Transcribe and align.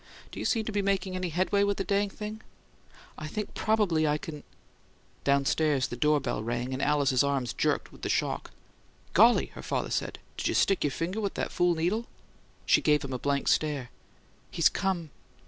Do 0.31 0.39
you 0.39 0.45
seem 0.45 0.65
to 0.65 0.71
be 0.71 0.81
making 0.81 1.15
any 1.15 1.29
headway 1.29 1.61
with 1.63 1.77
the 1.77 1.83
dang 1.83 2.09
thing?" 2.09 2.41
"I 3.19 3.27
think 3.27 3.53
probably 3.53 4.07
I 4.07 4.17
can" 4.17 4.43
Downstairs 5.25 5.89
the 5.89 5.95
door 5.95 6.19
bell 6.19 6.41
rang, 6.41 6.73
and 6.73 6.81
Alice's 6.81 7.23
arms 7.23 7.53
jerked 7.53 7.91
with 7.91 8.01
the 8.01 8.09
shock. 8.09 8.49
"Golly!" 9.13 9.51
her 9.53 9.61
father 9.61 9.91
said. 9.91 10.17
"Did 10.37 10.47
you 10.47 10.55
stick 10.55 10.83
your 10.83 10.89
finger 10.89 11.21
with 11.21 11.35
that 11.35 11.51
fool 11.51 11.75
needle?" 11.75 12.07
She 12.65 12.81
gave 12.81 13.03
him 13.03 13.13
a 13.13 13.19
blank 13.19 13.47
stare. 13.47 13.91
"He's 14.49 14.69
come!" 14.69 15.11